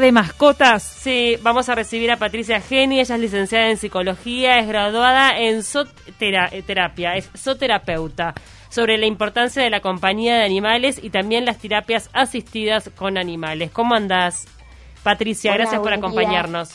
[0.00, 0.82] de mascotas.
[0.82, 5.62] Sí, vamos a recibir a Patricia Geni, ella es licenciada en psicología, es graduada en
[5.62, 8.32] zooterapia, es zooterapeuta,
[8.70, 13.70] sobre la importancia de la compañía de animales y también las terapias asistidas con animales.
[13.70, 14.46] ¿Cómo andás,
[15.02, 15.52] Patricia?
[15.52, 16.70] Gracias por acompañarnos.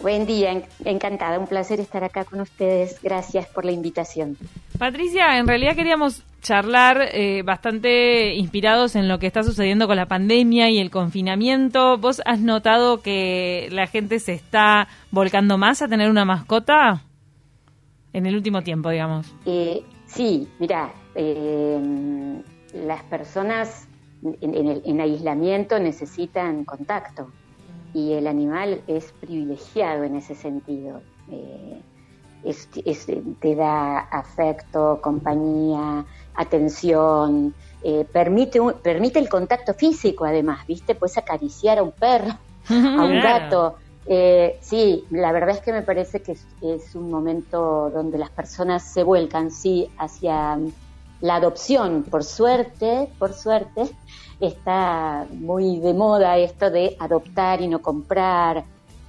[0.00, 3.00] Buen día, encantada, un placer estar acá con ustedes.
[3.02, 4.36] Gracias por la invitación.
[4.78, 10.06] Patricia, en realidad queríamos charlar eh, bastante inspirados en lo que está sucediendo con la
[10.06, 11.96] pandemia y el confinamiento.
[11.96, 17.02] ¿Vos has notado que la gente se está volcando más a tener una mascota
[18.12, 19.34] en el último tiempo, digamos?
[19.46, 21.80] Eh, sí, mira, eh,
[22.74, 23.88] las personas
[24.40, 27.30] en aislamiento necesitan contacto
[27.96, 31.00] y el animal es privilegiado en ese sentido.
[31.30, 31.80] Eh,
[33.40, 40.94] te da afecto, compañía, atención, eh, permite, permite el contacto físico además, ¿viste?
[40.94, 42.32] Puedes acariciar a un perro,
[42.68, 43.76] a un gato.
[44.04, 48.82] Eh, sí, la verdad es que me parece que es, un momento donde las personas
[48.92, 50.58] se vuelcan, sí, hacia
[51.22, 53.84] la adopción, por suerte, por suerte,
[54.40, 58.64] está muy de moda esto de adoptar y no comprar.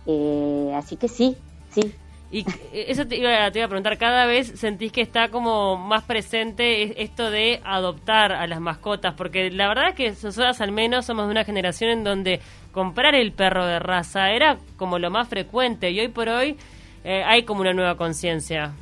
[0.06, 1.36] Eh, así que sí,
[1.70, 1.94] sí.
[2.30, 7.32] Y eso te iba, a preguntar, cada vez sentís que está como más presente esto
[7.32, 11.32] de adoptar a las mascotas, porque la verdad es que nosotras al menos somos de
[11.32, 12.42] una generación en donde
[12.74, 16.58] comprar el perro de raza era como lo más frecuente y hoy por hoy
[17.06, 18.74] eh, hay como una nueva conciencia.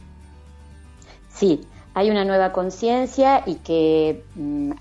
[1.30, 1.62] Sí,
[1.94, 4.72] hay una nueva conciencia y que, mm,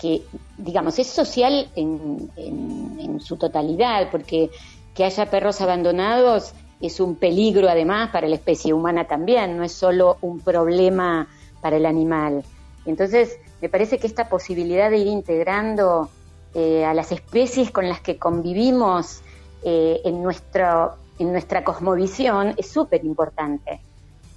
[0.00, 0.22] que,
[0.56, 4.50] digamos, es social en, su totalidad, porque
[4.94, 9.72] que haya perros abandonados es un peligro además para la especie humana también, no es
[9.72, 11.26] solo un problema
[11.60, 12.44] para el animal.
[12.86, 16.08] Entonces, me parece que esta posibilidad de ir integrando
[16.54, 19.20] eh, a las especies con las que convivimos
[19.64, 23.80] eh, en, nuestro, en nuestra cosmovisión es súper importante.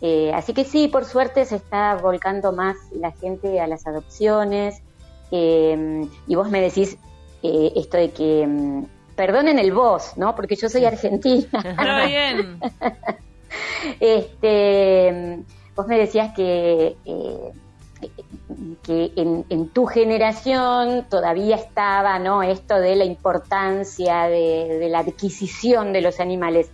[0.02, 4.81] Eh, así que sí, por suerte se está volcando más la gente a las adopciones.
[5.31, 6.97] Eh, y vos me decís
[7.42, 10.36] eh, esto de que, mm, perdonen el vos, ¿no?
[10.36, 11.47] Porque yo soy argentina.
[11.53, 12.59] Está bien.
[14.00, 15.40] este,
[15.75, 16.96] vos me decías que,
[18.84, 22.44] que en, tu generación todavía estaba, ¿no?
[22.44, 26.70] Esto de la importancia de, de la adquisición de los animales.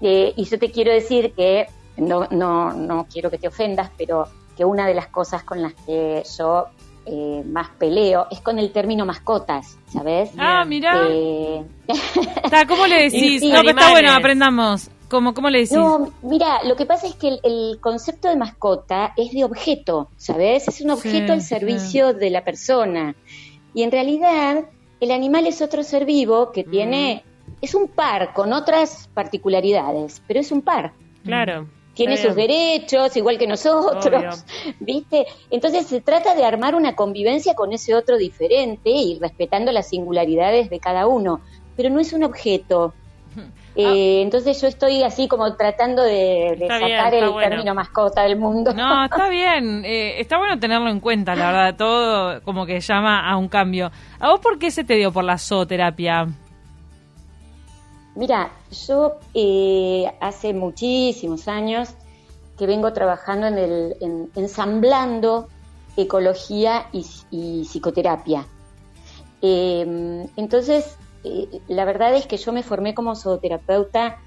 [0.00, 4.64] y yo te quiero decir que no, no, no quiero que te ofendas, pero que
[4.64, 6.66] una de las cosas con las que yo
[7.06, 10.30] eh, más peleo es con el término mascotas, ¿sabes?
[10.38, 11.06] Ah, mira.
[11.08, 11.64] Eh...
[12.68, 13.42] ¿Cómo le decís?
[13.42, 14.90] no, pero está bueno, aprendamos.
[15.08, 15.72] ¿Cómo, ¿Cómo le decís?
[15.72, 20.68] No, mira, lo que pasa es que el, concepto de mascota es de objeto, ¿sabes?
[20.68, 23.16] Es un objeto al servicio de la persona.
[23.74, 24.66] Y en realidad,
[25.00, 27.24] el animal es otro ser vivo que tiene.
[27.24, 27.52] Mm.
[27.60, 30.92] Es un par con otras particularidades, pero es un par.
[31.24, 31.66] Claro
[32.00, 34.44] tiene sus derechos, igual que nosotros,
[34.80, 35.26] ¿viste?
[35.50, 40.70] Entonces se trata de armar una convivencia con ese otro diferente y respetando las singularidades
[40.70, 41.42] de cada uno,
[41.76, 42.94] pero no es un objeto.
[43.76, 44.22] Eh, ah.
[44.22, 48.74] entonces yo estoy así como tratando de, sacar el término mascota del mundo.
[48.74, 53.30] No, está bien, eh, está bueno tenerlo en cuenta, la verdad, todo como que llama
[53.30, 53.92] a un cambio.
[54.18, 56.26] ¿A vos por qué se te dio por la zooterapia?
[58.14, 58.52] Mira,
[58.86, 61.90] yo eh, hace muchísimos años
[62.58, 65.48] que vengo trabajando en el ensamblando
[65.96, 68.46] ecología y, psicoterapia.
[69.42, 74.18] Em, entonces, eh, la verdad es que yo me formé como zooterapeuta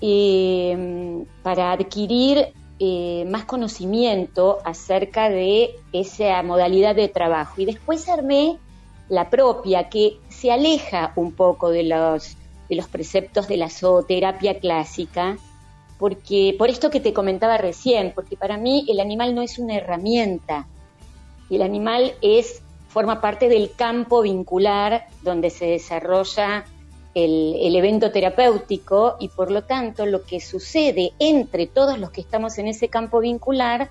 [0.00, 7.60] em, para adquirir eh, más conocimiento acerca de esa modalidad de trabajo.
[7.60, 8.58] Y después armé
[9.08, 12.36] la propia, que se aleja un poco de los
[12.68, 15.36] de los preceptos de la zooterapia clásica,
[15.98, 19.76] porque por esto que te comentaba recién, porque para mí el animal no es una
[19.76, 20.66] herramienta,
[21.50, 26.64] el animal es forma parte del campo vincular donde se desarrolla
[27.14, 32.58] el, evento terapéutico y por lo tanto lo que sucede entre todos los que estamos
[32.58, 33.90] en ese campo vincular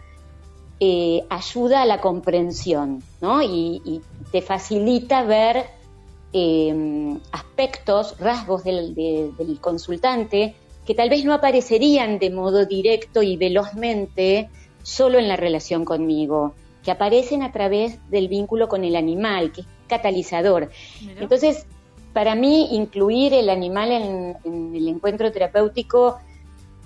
[0.79, 3.41] eh, ayuda a la comprensión ¿no?
[3.41, 4.01] y
[4.31, 5.76] te facilita ver
[6.39, 10.53] Em, aspectos, rasgos del, del consultante
[10.85, 14.47] que tal vez no aparecerían de modo directo y velozmente
[14.83, 16.53] solo en la relación conmigo,
[16.83, 20.69] que aparecen a través del vínculo con el animal, que es catalizador.
[21.19, 21.65] Entonces,
[22.13, 26.19] para mí, incluir el animal en, el encuentro terapéutico,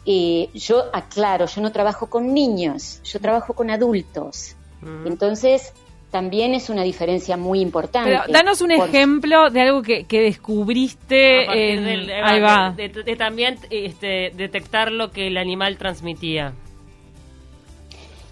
[0.05, 4.55] eh, yo aclaro, yo no trabajo con niños, yo trabajo con adultos.
[4.81, 5.07] Mm.
[5.07, 5.73] Entonces,
[6.11, 8.09] también es una diferencia muy importante.
[8.09, 11.45] Pero danos un ejemplo de algo que, descubriste.
[11.45, 12.71] En, ahí va.
[12.71, 16.53] De, también este, detectar lo que el animal transmitía.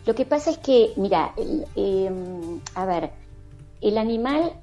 [0.06, 1.34] Lo que pasa es que, mira,
[1.76, 3.12] em, a ver,
[3.82, 4.54] el animal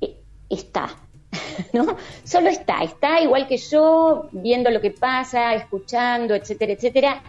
[0.00, 0.16] eh,
[0.50, 0.96] está,
[1.72, 1.96] ¿no?
[2.24, 7.22] Solo está, está igual que yo, viendo lo que pasa, escuchando, etcétera, etcétera,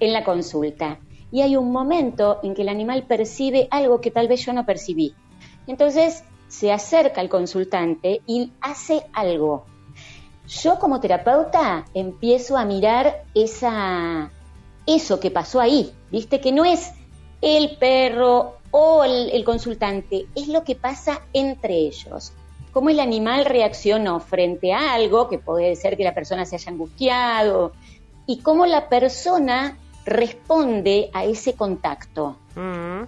[0.00, 0.98] en la consulta.
[1.30, 4.64] Y hay un momento en que el animal percibe algo que tal vez yo no
[4.64, 5.14] percibí.
[5.66, 9.66] Entonces se acerca al consultante y hace algo.
[10.48, 14.30] Yo como terapeuta empiezo a mirar esa,
[14.86, 16.40] eso que pasó ahí, ¿viste?
[16.40, 16.92] Que no es
[17.42, 22.32] el perro o el, consultante, es lo que pasa entre ellos.
[22.72, 26.72] Cómo el animal reaccionó frente a algo, que puede ser que la persona se haya
[26.72, 27.72] angustiado,
[28.26, 32.36] y cómo la persona responde a ese contacto.
[32.56, 33.04] Mm.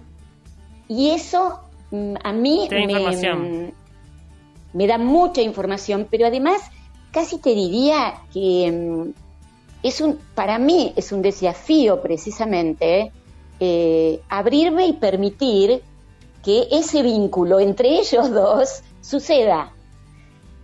[0.87, 1.59] Y eso
[1.91, 3.73] mm, a mí me,
[4.73, 6.61] me, da mucha información, pero además
[7.11, 9.13] casi te diría que mm,
[9.83, 13.11] es un, para mí es un desafío precisamente
[13.59, 15.81] eh, abrirme y permitir
[16.43, 19.73] que ese vínculo entre ellos dos suceda.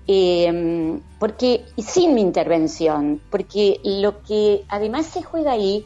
[0.09, 5.85] Eh, porque sin mi intervención, porque lo que además se juega ahí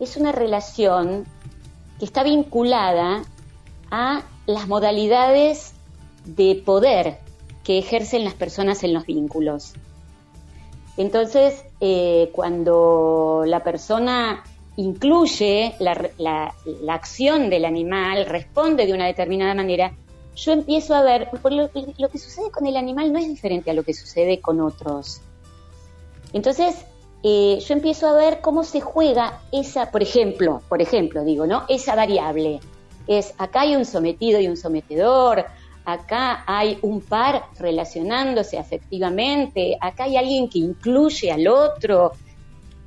[0.00, 1.26] es una relación
[1.98, 3.22] que está vinculada
[3.90, 5.72] a las modalidades
[6.24, 7.18] de poder
[7.64, 9.74] que ejercen las personas en los vínculos.
[10.96, 14.42] Entonces, eh, cuando la persona
[14.76, 16.54] incluye la,
[16.88, 19.92] acción del animal, responde de una determinada manera,
[20.36, 23.74] yo empiezo a ver, lo, lo, que sucede con el animal no es diferente a
[23.74, 25.20] lo que sucede con otros.
[26.32, 26.84] Entonces,
[27.22, 31.64] eh, yo empiezo a ver cómo se juega esa, por ejemplo, por ejemplo, digo, ¿no?
[31.68, 32.60] Esa variable.
[33.06, 35.46] Es, acá hay un sometido y un sometedor,
[35.84, 42.12] acá hay un par relacionándose afectivamente, acá hay alguien que incluye al otro,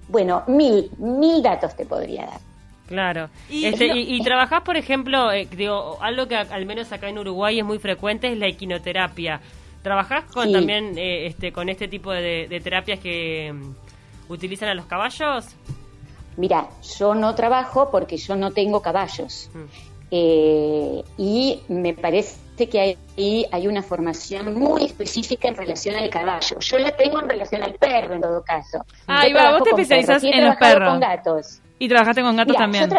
[0.07, 2.39] bueno, mil, mil datos te podría dar.
[2.87, 3.29] Claro.
[3.49, 7.57] Y, este, y, trabajás, por ejemplo, eh, digo, algo que al menos acá en Uruguay
[7.57, 9.39] es muy frecuente es la equinoterapia.
[9.81, 13.53] ¿Trabajás con también eh, este, con este tipo de, terapias que
[14.33, 15.45] utilizan a los caballos?
[16.37, 16.67] Mira,
[16.97, 19.49] yo no trabajo porque yo no tengo caballos.
[19.53, 19.59] Mm.
[20.13, 26.59] Eh, y me parece que ahí hay una formación muy específica en relación al caballo.
[26.59, 28.85] Yo la tengo en relación al perro, en todo caso.
[29.07, 30.89] Ah, va, vos te especializás en los perros.
[30.89, 31.61] con gatos.
[31.79, 32.89] Y trabajaste con gatos también.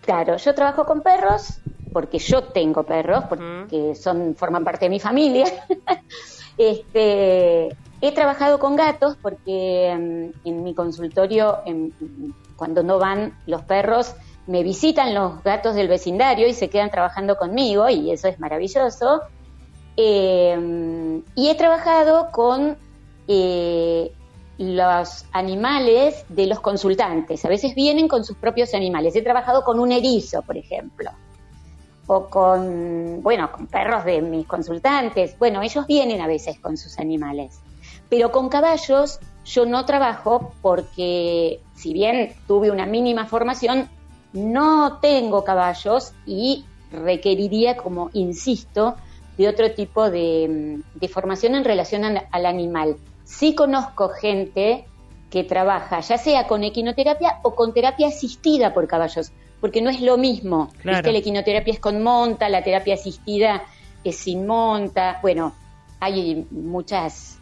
[0.00, 1.58] claro, yo trabajo con perros
[1.92, 5.46] porque yo tengo perros, porque son forman parte de mi familia.
[6.58, 11.58] este, he trabajado con gatos porque mm, en mi consultorio,
[12.56, 14.14] cuando no van los perros,
[14.46, 19.22] me visitan los gatos del vecindario y se quedan trabajando conmigo y eso es maravilloso.
[19.96, 22.76] Eh, y he trabajado con
[23.28, 24.12] eh,
[24.58, 27.44] los animales de los consultantes.
[27.44, 29.16] A veces vienen con sus propios animales.
[29.16, 31.10] He trabajado con un erizo, por ejemplo.
[32.06, 35.38] O con, bueno, con perros de mis consultantes.
[35.38, 37.60] Bueno, ellos vienen a veces con sus animales.
[38.14, 43.88] Pero con caballos yo no trabajo porque, si bien tuve una mínima formación,
[44.32, 48.94] no tengo caballos y requeriría, como insisto,
[49.36, 52.98] de otro tipo de, mm, formación en relación al animal.
[53.24, 54.84] Sí conozco gente
[55.28, 60.00] que trabaja ya sea con equinoterapia o con terapia asistida por caballos, porque no es
[60.00, 60.70] lo mismo.
[60.84, 63.64] La equinoterapia es con monta, la terapia asistida
[64.04, 65.18] es sin monta.
[65.20, 65.52] Bueno,
[65.98, 67.33] hay muchas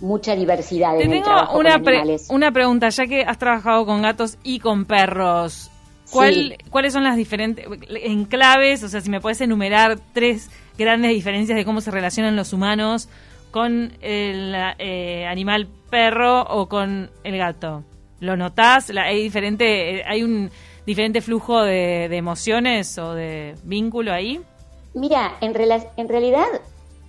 [0.00, 2.28] mucha diversidad en el trabajo una, con animales.
[2.30, 5.70] una pregunta, ya que has trabajado con gatos y con perros,
[6.10, 8.82] ¿Cuál, ¿Cuáles son las diferentes enclaves?
[8.82, 13.08] O sea, si me puedes enumerar tres grandes diferencias de cómo se relacionan los humanos
[13.50, 17.84] con el eh, animal perro o con el gato.
[18.20, 18.90] ¿Lo notás?
[18.90, 20.50] ¿Hay, diferente, ¿Hay un
[20.86, 24.40] diferente flujo de, emociones o de vínculo ahí?
[24.94, 25.54] Mira, en,
[25.96, 26.46] en realidad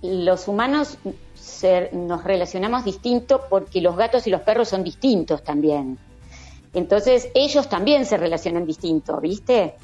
[0.02, 0.98] los humanos
[1.92, 5.98] nos relacionamos distinto porque los gatos y los perros son distintos también.
[6.72, 9.74] Entonces ellos también se relacionan distinto, ¿viste?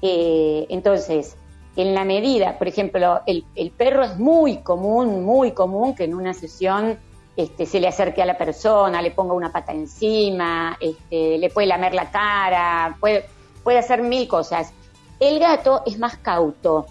[0.00, 1.36] Eh, entonces,
[1.76, 3.44] en la medida, por ejemplo, el,
[3.76, 6.98] perro es muy común, muy común que en una sesión
[7.36, 11.68] este, se le acerque a la persona, le ponga una pata encima, este, le puede
[11.68, 13.26] lamer la cara, puede,
[13.62, 14.72] puede hacer mil cosas.
[15.20, 16.86] El gato es más cauto.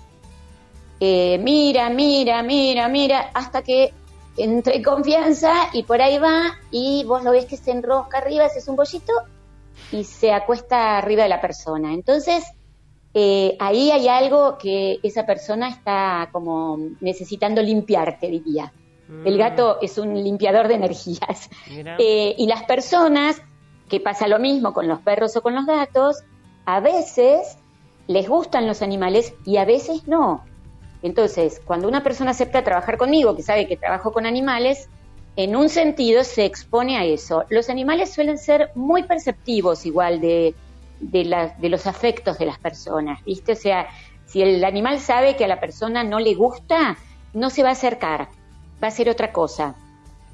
[1.00, 3.94] Eh, mira, mira, mira, mira, hasta que
[4.38, 8.68] entre confianza y por ahí va y vos lo ves que se enrosca arriba, es
[8.68, 9.14] un bollito
[9.92, 11.94] y se acuesta arriba de la persona.
[11.94, 12.44] Entonces,
[13.14, 18.72] eh, ahí hay algo que esa persona está como necesitando limpiar, te diría.
[19.24, 19.40] El Mm.
[19.40, 21.50] gato es un limpiador de energías.
[22.00, 23.42] Eh, y las personas,
[23.90, 26.18] que pasa lo mismo con los perros o con los gatos,
[26.66, 27.58] a veces
[28.08, 30.44] les gustan los animales y a veces no.
[31.08, 34.90] Entonces, cuando una persona acepta trabajar conmigo, que sabe que trabajo con animales,
[35.38, 37.46] en un sentido se expone a eso.
[37.50, 40.54] Los animales suelen ser muy perceptivos igual de,
[41.00, 43.54] de, la- de los afectos de las personas, ¿viste?
[43.54, 43.88] O sea,
[44.26, 46.98] si el animal sabe que a la persona no le gusta,
[47.34, 48.28] no se va a acercar,
[48.84, 49.76] va a hacer otra cosa.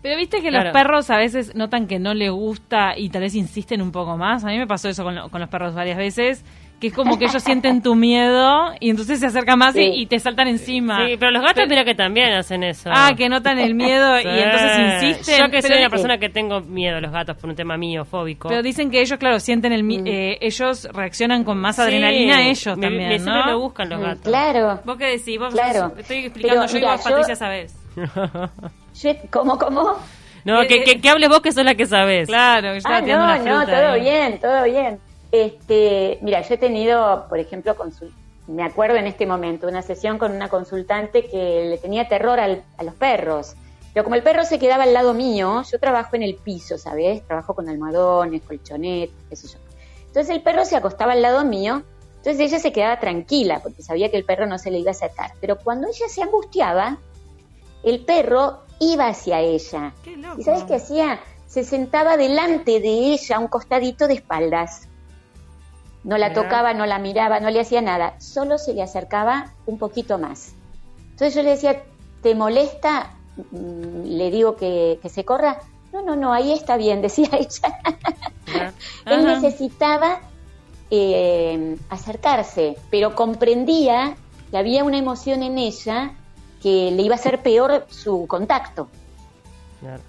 [0.01, 0.65] Pero viste que Claro.
[0.65, 4.17] los perros a veces notan que no les gusta y tal vez insisten un poco
[4.17, 4.43] más.
[4.43, 6.43] A mí me pasó eso con, lo- con los perros varias veces,
[6.83, 9.91] que es como que ellos sienten tu miedo y entonces se acercan más y- Sí.
[10.01, 11.05] y, te saltan encima.
[11.07, 12.89] Sí, pero los gatos mira que también hacen eso.
[12.91, 15.39] Ah, que notan el miedo y entonces insisten.
[15.39, 18.03] Yo que soy una persona que tengo miedo a los gatos por un tema mío,
[18.03, 18.49] fóbico.
[18.49, 22.75] pero dicen que ellos, claro, sienten el mi- eh, ellos reaccionan con más adrenalina ellos
[22.77, 23.23] me- también, me- ¿no?
[23.23, 24.23] Siempre me buscan los Mm, gatos.
[24.23, 24.79] Claro.
[24.83, 25.39] ¿Vos qué decís?
[25.39, 25.79] Vos Claro.
[25.89, 27.75] sos- estoy explicando Pero, yo y mira, vos, yo- Patricia, sabés.
[29.01, 29.93] Yo, ¿Cómo, cómo?
[30.45, 32.27] No, que, que, que hables vos que sos la que sabes.
[32.27, 34.01] Claro, que estaba Ah, no, no, todo ahí.
[34.01, 34.99] bien, todo bien.
[35.33, 37.75] Este, mira, yo he tenido, por ejemplo,
[38.45, 42.63] me acuerdo en este momento, una sesión con una consultante que le tenía terror al-
[42.77, 43.55] a los perros.
[43.95, 47.25] Pero como el perro se quedaba al lado mío, yo trabajo en el piso, ¿sabes?
[47.25, 49.57] Trabajo con almohadones, colchonetas, qué sé yo.
[50.05, 51.81] Entonces el perro se acostaba al lado mío,
[52.17, 54.91] entonces ella se quedaba tranquila porque sabía que el perro no se le iba a
[54.91, 55.31] acercar.
[55.41, 56.99] Pero cuando ella se angustiaba,
[57.83, 59.95] el perro iba hacia ella.
[60.03, 60.39] Qué loco.
[60.39, 61.19] ¿Y sabes qué hacía?
[61.47, 64.89] Se sentaba delante de ella, a un costadito de espaldas.
[66.03, 68.19] No la tocaba, no la miraba, no le hacía nada.
[68.19, 70.53] Solo se le acercaba un poquito más.
[71.11, 71.83] Entonces yo le decía,
[72.21, 73.11] ¿te molesta?
[73.51, 75.59] Mm, Le digo que, que se corra.
[75.93, 78.71] No, no, no, ahí está bien, decía ella.
[79.05, 80.19] Él necesitaba
[80.91, 84.15] eh, acercarse, pero comprendía
[84.51, 86.13] que había una emoción en ella
[86.61, 88.89] que le iba a hacer peor su contacto.
[89.79, 90.01] Claro.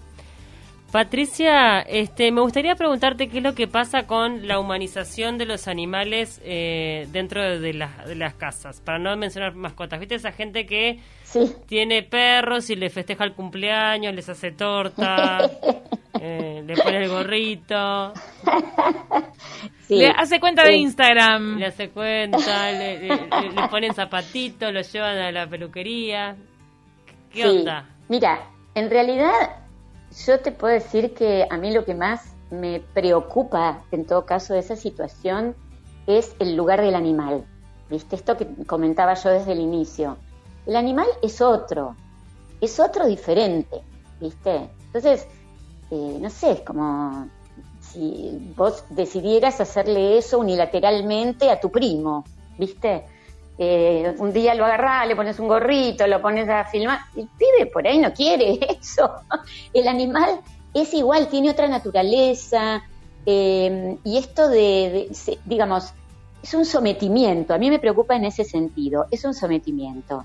[0.99, 5.67] Patricia, este, me gustaría preguntarte qué es lo que pasa con la humanización de los
[5.67, 9.99] animales eh, dentro de, las- de las casas, para no mencionar mascotas.
[9.99, 11.53] ¿Viste esa gente que Sí.
[11.67, 15.39] tiene perros y le festeja el cumpleaños, les hace torta,
[16.21, 18.13] eh, le pone el gorrito,
[19.89, 19.97] Sí.
[19.97, 21.59] Le hace cuenta de Instagram.
[21.59, 26.37] le hace cuenta, le, le- le- le ponen zapatitos, lo llevan a la peluquería?
[27.33, 27.49] ¿Qué Sí.
[27.49, 27.85] onda?
[28.09, 28.43] Mira,
[28.77, 29.33] en realidad
[30.26, 34.54] yo te puedo decir que a mí lo que más me preocupa en todo caso
[34.54, 35.56] de esa situación
[36.06, 37.44] es el lugar del animal.
[37.90, 38.16] ¿Viste?
[38.16, 40.16] Esto que comentaba yo desde el inicio.
[40.66, 41.97] El animal es otro,
[42.61, 43.83] es otro diferente,
[44.21, 44.71] ¿viste?
[44.87, 45.26] Entonces,
[45.90, 47.28] eh, no sé, es como
[47.80, 52.25] si vos decidieras hacerle eso unilateralmente a tu primo,
[52.59, 53.04] ¿viste?
[53.56, 57.00] Eh, un día lo agarrás, le pones un gorrito, lo pones a filmar.
[57.16, 59.11] El pibe por ahí no quiere eso.
[59.73, 60.40] El animal
[60.73, 62.82] es igual, tiene otra naturaleza.
[63.26, 65.11] eh, y esto de,
[65.44, 65.92] digamos,
[66.42, 67.54] es un sometimiento.
[67.54, 69.06] A mí me preocupa en ese sentido.
[69.11, 70.25] Es un sometimiento.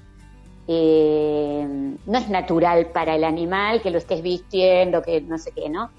[0.68, 5.70] Eh, no es natural para el animal que lo estés vistiendo, que no sé qué,
[5.70, 5.90] ¿no?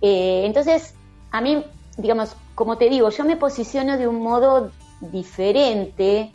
[0.00, 0.94] Entonces,
[1.30, 1.64] a mí,
[1.96, 6.32] digamos, como te digo, yo me posiciono de un modo diferente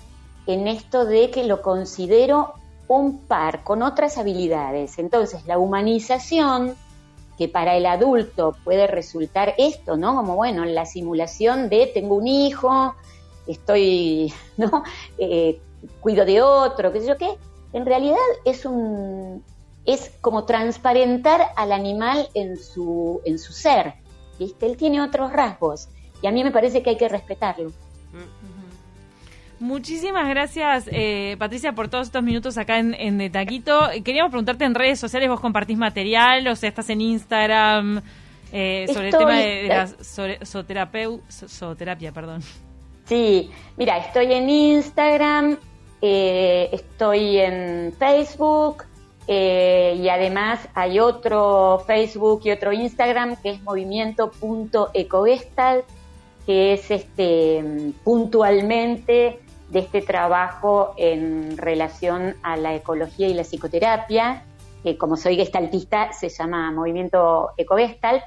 [0.47, 2.53] en esto de que lo considero
[2.87, 4.99] un par con otras habilidades.
[4.99, 6.75] Entonces, la humanización,
[7.37, 10.15] que para el adulto puede resultar esto, ¿no?
[10.15, 12.95] Como, bueno, la simulación de tengo un hijo,
[13.47, 14.83] estoy, ¿no?
[15.17, 15.59] Eh,
[15.99, 17.37] cuido de otro, qué sé yo qué.
[17.73, 19.43] En realidad es un
[19.83, 23.95] es como transparentar al animal en su en su ser,
[24.37, 24.65] ¿viste?
[24.65, 25.87] Él tiene otros rasgos
[26.21, 27.71] y a mí me parece que hay que respetarlo.
[29.61, 33.79] Muchísimas gracias, eh, Patricia, por todos estos minutos acá en, en De Taquito.
[34.03, 38.01] Queríamos preguntarte en redes sociales, vos compartís material, o sea, estás en Instagram,
[38.51, 42.41] eh, sobre Estoy- el tema de, de la sobre- zooterapeu- zo- zooterapia, perdón.
[43.05, 45.57] Sí, mira, estoy en Instagram,
[46.01, 48.85] eh, estoy en Facebook
[49.27, 55.85] eh, y además hay otro Facebook y otro Instagram que es movimiento.ecogestalt,
[56.47, 59.39] que es este mm, puntualmente
[59.71, 64.43] de este trabajo en relación a la ecología y la psicoterapia,
[64.83, 68.23] que como soy gestaltista se llama Movimiento Ecogestalt.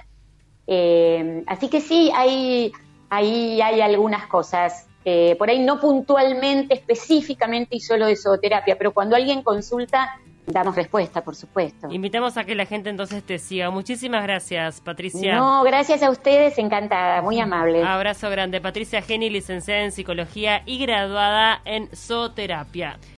[0.67, 2.73] Eh, así que sí, hay,
[3.11, 4.87] hay algunas cosas.
[5.05, 10.75] eh, por ahí no puntualmente, específicamente y solo de zooterapia, pero cuando alguien consulta, damos
[10.77, 11.89] respuesta, por supuesto.
[11.91, 13.71] Invitamos a que la gente entonces te siga.
[13.71, 15.37] Muchísimas gracias, Patricia.
[15.37, 17.83] No, gracias a ustedes, encantada, muy amable.
[17.83, 18.61] Abrazo grande.
[18.61, 22.99] Patricia Geni, licenciada en psicología y graduada en zooterapia.